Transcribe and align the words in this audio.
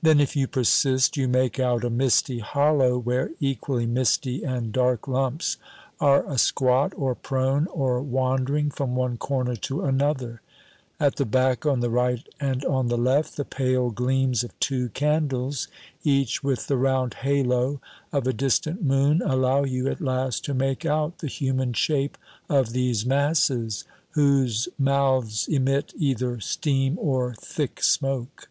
Then, 0.00 0.18
if 0.18 0.34
you 0.34 0.48
persist, 0.48 1.18
you 1.18 1.28
make 1.28 1.60
out 1.60 1.84
a 1.84 1.90
misty 1.90 2.38
hollow 2.38 2.96
where 2.96 3.32
equally 3.38 3.84
misty 3.84 4.42
and 4.42 4.72
dark 4.72 5.06
lumps 5.06 5.58
are 6.00 6.22
asquat 6.26 6.94
or 6.96 7.14
prone 7.14 7.66
or 7.66 8.00
wandering 8.00 8.70
from 8.70 8.94
one 8.96 9.18
corner 9.18 9.54
to 9.56 9.84
another. 9.84 10.40
At 10.98 11.16
the 11.16 11.26
back, 11.26 11.66
on 11.66 11.80
the 11.80 11.90
right 11.90 12.26
and 12.40 12.64
on 12.64 12.88
the 12.88 12.96
left, 12.96 13.36
the 13.36 13.44
pale 13.44 13.90
gleams 13.90 14.42
of 14.42 14.58
two 14.58 14.88
candles, 14.94 15.68
each 16.02 16.42
with 16.42 16.66
the 16.66 16.78
round 16.78 17.12
halo 17.12 17.78
of 18.14 18.26
a 18.26 18.32
distant 18.32 18.82
moon 18.82 19.20
allow 19.20 19.64
you 19.64 19.86
at 19.88 20.00
last 20.00 20.46
to 20.46 20.54
make 20.54 20.86
out 20.86 21.18
the 21.18 21.26
human 21.28 21.74
shape 21.74 22.16
of 22.48 22.72
these 22.72 23.04
masses, 23.04 23.84
whose 24.12 24.66
mouths 24.78 25.46
emit 25.46 25.92
either 25.98 26.40
steam 26.40 26.98
or 26.98 27.34
thick 27.34 27.82
smoke. 27.82 28.48